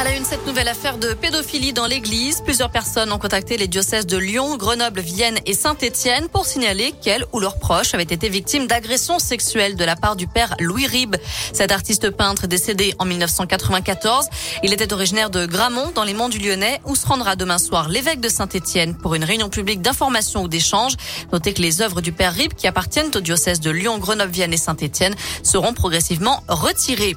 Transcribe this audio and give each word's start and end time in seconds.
À 0.00 0.04
la 0.04 0.16
une, 0.16 0.24
cette 0.24 0.46
nouvelle 0.46 0.68
affaire 0.68 0.96
de 0.96 1.12
pédophilie 1.12 1.74
dans 1.74 1.86
l'église. 1.86 2.40
Plusieurs 2.40 2.70
personnes 2.70 3.12
ont 3.12 3.18
contacté 3.18 3.58
les 3.58 3.68
diocèses 3.68 4.06
de 4.06 4.16
Lyon, 4.16 4.56
Grenoble, 4.56 5.00
Vienne 5.00 5.38
et 5.44 5.52
Saint-Étienne 5.52 6.30
pour 6.30 6.46
signaler 6.46 6.94
qu'elles 7.02 7.26
ou 7.34 7.38
leurs 7.38 7.58
proches 7.58 7.92
avaient 7.92 8.04
été 8.04 8.30
victimes 8.30 8.66
d'agressions 8.66 9.18
sexuelles 9.18 9.76
de 9.76 9.84
la 9.84 9.96
part 9.96 10.16
du 10.16 10.26
père 10.26 10.54
Louis 10.58 10.86
Ribes. 10.86 11.16
Cet 11.52 11.70
artiste 11.70 12.08
peintre 12.08 12.46
décédé 12.46 12.94
en 12.98 13.04
1994. 13.04 14.28
Il 14.62 14.72
était 14.72 14.94
originaire 14.94 15.28
de 15.28 15.44
Gramont, 15.44 15.92
dans 15.94 16.04
les 16.04 16.14
monts 16.14 16.30
du 16.30 16.38
Lyonnais, 16.38 16.80
où 16.86 16.96
se 16.96 17.06
rendra 17.06 17.36
demain 17.36 17.58
soir 17.58 17.90
l'évêque 17.90 18.20
de 18.20 18.30
Saint-Étienne 18.30 18.96
pour 18.96 19.14
une 19.14 19.24
réunion 19.24 19.50
publique 19.50 19.82
d'information 19.82 20.44
ou 20.44 20.48
d'échange. 20.48 20.94
Notez 21.30 21.52
que 21.52 21.60
les 21.60 21.82
œuvres 21.82 22.00
du 22.00 22.12
père 22.12 22.32
Ribes, 22.32 22.54
qui 22.54 22.66
appartiennent 22.66 23.10
au 23.14 23.20
diocèse 23.20 23.60
de 23.60 23.70
Lyon, 23.70 23.98
Grenoble, 23.98 24.32
Vienne 24.32 24.54
et 24.54 24.56
Saint-Étienne, 24.56 25.14
seront 25.42 25.74
progressivement 25.74 26.42
retirées. 26.48 27.16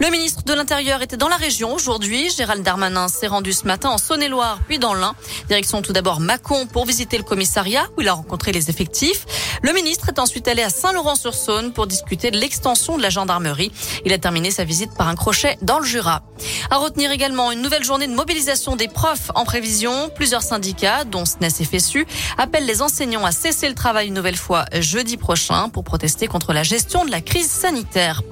Le 0.00 0.08
ministre 0.08 0.44
de 0.44 0.54
l'Intérieur 0.54 1.02
était 1.02 1.18
dans 1.18 1.28
la 1.28 1.36
région 1.36 1.74
aujourd'hui. 1.74 2.21
Gérald 2.30 2.62
Darmanin 2.62 3.08
s'est 3.08 3.26
rendu 3.26 3.52
ce 3.52 3.64
matin 3.64 3.90
en 3.90 3.98
Saône-et-Loire, 3.98 4.58
puis 4.66 4.78
dans 4.78 4.94
l'Ain. 4.94 5.14
Direction 5.48 5.82
tout 5.82 5.92
d'abord 5.92 6.20
Mâcon 6.20 6.66
pour 6.66 6.84
visiter 6.84 7.16
le 7.18 7.24
commissariat 7.24 7.86
où 7.96 8.02
il 8.02 8.08
a 8.08 8.12
rencontré 8.12 8.52
les 8.52 8.70
effectifs. 8.70 9.26
Le 9.62 9.72
ministre 9.72 10.08
est 10.08 10.18
ensuite 10.18 10.48
allé 10.48 10.62
à 10.62 10.70
Saint-Laurent-sur-Saône 10.70 11.72
pour 11.72 11.86
discuter 11.86 12.30
de 12.30 12.38
l'extension 12.38 12.96
de 12.96 13.02
la 13.02 13.10
gendarmerie. 13.10 13.72
Il 14.04 14.12
a 14.12 14.18
terminé 14.18 14.50
sa 14.50 14.64
visite 14.64 14.94
par 14.94 15.08
un 15.08 15.14
crochet 15.14 15.58
dans 15.62 15.78
le 15.78 15.84
Jura. 15.84 16.22
À 16.70 16.76
retenir 16.76 17.10
également 17.10 17.52
une 17.52 17.62
nouvelle 17.62 17.84
journée 17.84 18.06
de 18.06 18.14
mobilisation 18.14 18.76
des 18.76 18.88
profs 18.88 19.30
en 19.34 19.44
prévision. 19.44 20.10
Plusieurs 20.14 20.42
syndicats, 20.42 21.04
dont 21.04 21.24
SNES 21.24 21.60
et 21.60 21.64
FSU, 21.64 22.06
appellent 22.38 22.66
les 22.66 22.82
enseignants 22.82 23.24
à 23.24 23.32
cesser 23.32 23.68
le 23.68 23.74
travail 23.74 24.08
une 24.08 24.14
nouvelle 24.14 24.36
fois 24.36 24.64
jeudi 24.80 25.16
prochain 25.16 25.68
pour 25.68 25.84
protester 25.84 26.26
contre 26.26 26.52
la 26.52 26.62
gestion 26.62 27.04
de 27.04 27.10
la 27.10 27.20
crise 27.20 27.50
sanitaire. 27.50 28.22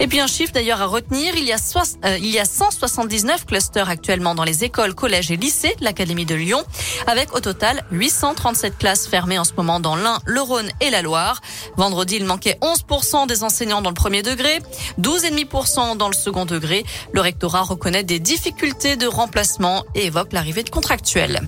Et 0.00 0.06
puis 0.06 0.20
un 0.20 0.26
chiffre 0.26 0.52
d'ailleurs 0.52 0.82
à 0.82 0.86
retenir, 0.86 1.34
il 1.36 1.44
y 1.44 1.52
a, 1.52 1.56
euh, 2.04 2.18
il 2.18 2.30
y 2.30 2.38
a 2.38 2.44
179 2.44 3.46
clusters 3.46 3.88
actuellement 3.88 4.34
dans 4.34 4.44
les 4.44 4.64
écoles, 4.64 4.94
collèges 4.94 5.30
et 5.30 5.36
lycées 5.36 5.74
de 5.78 5.84
l'Académie 5.84 6.26
de 6.26 6.34
Lyon, 6.34 6.62
avec 7.06 7.34
au 7.34 7.40
total 7.40 7.84
837 7.90 8.78
classes 8.78 9.06
fermées 9.06 9.38
en 9.38 9.44
ce 9.44 9.52
moment 9.56 9.80
dans 9.80 9.96
l'Ain, 9.96 10.18
le 10.26 10.40
Rhône 10.40 10.70
et 10.80 10.90
la 10.90 11.02
Loire. 11.02 11.40
Vendredi, 11.76 12.16
il 12.16 12.24
manquait 12.24 12.58
11% 12.60 13.26
des 13.26 13.44
enseignants 13.44 13.82
dans 13.82 13.90
le 13.90 13.94
premier 13.94 14.22
degré, 14.22 14.60
12,5% 15.00 15.96
dans 15.96 16.08
le 16.08 16.14
second 16.14 16.44
degré. 16.44 16.84
Le 17.12 17.20
rectorat 17.20 17.62
reconnaît 17.62 18.04
des 18.04 18.18
difficultés 18.18 18.96
de 18.96 19.06
remplacement 19.06 19.84
et 19.94 20.06
évoque 20.06 20.32
l'arrivée 20.32 20.62
de 20.62 20.70
contractuels. 20.70 21.40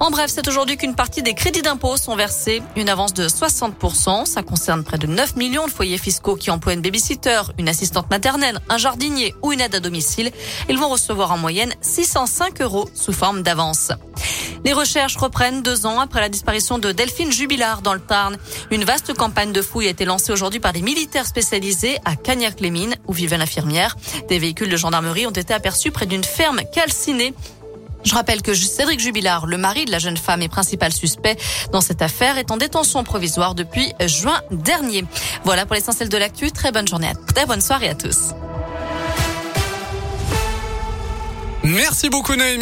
En 0.00 0.10
bref, 0.10 0.30
c'est 0.34 0.46
aujourd'hui 0.48 0.76
qu'une 0.76 0.94
partie 0.94 1.22
des 1.22 1.34
crédits 1.34 1.62
d'impôt 1.62 1.96
sont 1.96 2.16
versés, 2.16 2.62
une 2.76 2.88
avance 2.88 3.14
de 3.14 3.28
60%. 3.28 4.26
Ça 4.26 4.42
concerne 4.42 4.84
près 4.84 4.98
de 4.98 5.06
9 5.06 5.36
millions 5.36 5.66
de 5.66 5.72
foyers 5.72 5.98
fiscaux 5.98 6.36
qui 6.36 6.50
emploient 6.50 6.74
une 6.74 6.82
babysitter, 6.82 7.42
une 7.58 7.68
assistante 7.74 8.08
maternelle, 8.08 8.60
un 8.68 8.78
jardinier 8.78 9.34
ou 9.42 9.52
une 9.52 9.60
aide 9.60 9.74
à 9.74 9.80
domicile. 9.80 10.30
Ils 10.68 10.78
vont 10.78 10.88
recevoir 10.88 11.32
en 11.32 11.38
moyenne 11.38 11.74
605 11.80 12.60
euros 12.62 12.88
sous 12.94 13.12
forme 13.12 13.42
d'avance. 13.42 13.90
Les 14.64 14.72
recherches 14.72 15.16
reprennent 15.16 15.60
deux 15.62 15.84
ans 15.86 15.98
après 15.98 16.20
la 16.20 16.28
disparition 16.28 16.78
de 16.78 16.92
Delphine 16.92 17.32
Jubilard 17.32 17.82
dans 17.82 17.92
le 17.92 18.00
Tarn. 18.00 18.36
Une 18.70 18.84
vaste 18.84 19.12
campagne 19.12 19.52
de 19.52 19.60
fouilles 19.60 19.88
a 19.88 19.90
été 19.90 20.04
lancée 20.04 20.32
aujourd'hui 20.32 20.60
par 20.60 20.72
des 20.72 20.82
militaires 20.82 21.26
spécialisés 21.26 21.98
à 22.04 22.14
Cagnac-les-Mines, 22.16 22.94
où 23.08 23.12
vivait 23.12 23.38
l'infirmière. 23.38 23.96
Des 24.28 24.38
véhicules 24.38 24.70
de 24.70 24.76
gendarmerie 24.76 25.26
ont 25.26 25.32
été 25.32 25.52
aperçus 25.52 25.90
près 25.90 26.06
d'une 26.06 26.24
ferme 26.24 26.62
calcinée. 26.72 27.34
Je 28.04 28.14
rappelle 28.14 28.42
que 28.42 28.54
Cédric 28.54 29.00
Jubilard, 29.00 29.46
le 29.46 29.56
mari 29.56 29.86
de 29.86 29.90
la 29.90 29.98
jeune 29.98 30.16
femme 30.16 30.42
et 30.42 30.48
principal 30.48 30.92
suspect 30.92 31.36
dans 31.72 31.80
cette 31.80 32.02
affaire, 32.02 32.38
est 32.38 32.50
en 32.50 32.56
détention 32.56 33.02
provisoire 33.02 33.54
depuis 33.54 33.92
juin 34.06 34.40
dernier. 34.50 35.04
Voilà 35.44 35.66
pour 35.66 35.74
l'essentiel 35.74 36.08
de 36.08 36.16
l'actu. 36.16 36.52
Très 36.52 36.70
bonne 36.70 36.86
journée 36.86 37.08
à 37.08 37.14
très 37.14 37.46
bonne 37.46 37.60
soirée 37.60 37.88
à 37.88 37.94
tous. 37.94 38.34
Merci 41.64 42.10
beaucoup 42.10 42.36
Noémie. 42.36 42.52